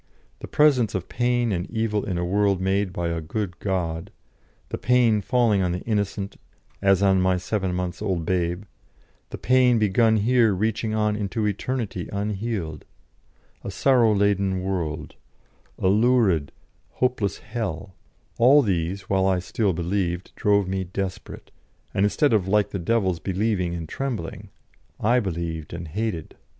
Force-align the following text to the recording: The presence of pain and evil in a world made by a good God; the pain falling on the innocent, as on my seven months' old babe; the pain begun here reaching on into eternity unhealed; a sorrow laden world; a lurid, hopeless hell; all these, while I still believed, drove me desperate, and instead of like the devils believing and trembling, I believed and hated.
The 0.39 0.47
presence 0.47 0.95
of 0.95 1.09
pain 1.09 1.51
and 1.51 1.69
evil 1.69 2.03
in 2.05 2.17
a 2.17 2.25
world 2.25 2.59
made 2.59 2.91
by 2.91 3.09
a 3.09 3.21
good 3.21 3.59
God; 3.59 4.09
the 4.69 4.79
pain 4.79 5.21
falling 5.21 5.61
on 5.61 5.73
the 5.73 5.81
innocent, 5.83 6.37
as 6.81 7.03
on 7.03 7.21
my 7.21 7.37
seven 7.37 7.75
months' 7.75 8.01
old 8.01 8.25
babe; 8.25 8.63
the 9.29 9.37
pain 9.37 9.77
begun 9.77 10.17
here 10.17 10.55
reaching 10.55 10.95
on 10.95 11.15
into 11.15 11.45
eternity 11.45 12.09
unhealed; 12.11 12.83
a 13.63 13.69
sorrow 13.69 14.11
laden 14.11 14.63
world; 14.63 15.13
a 15.77 15.87
lurid, 15.87 16.51
hopeless 16.93 17.37
hell; 17.37 17.93
all 18.39 18.63
these, 18.63 19.01
while 19.03 19.27
I 19.27 19.37
still 19.37 19.71
believed, 19.71 20.31
drove 20.35 20.67
me 20.67 20.83
desperate, 20.83 21.51
and 21.93 22.07
instead 22.07 22.33
of 22.33 22.47
like 22.47 22.71
the 22.71 22.79
devils 22.79 23.19
believing 23.19 23.75
and 23.75 23.87
trembling, 23.87 24.49
I 24.99 25.19
believed 25.19 25.73
and 25.73 25.87
hated. 25.87 26.37